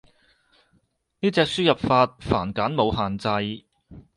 [1.19, 3.65] 呢隻輸入法繁簡冇限制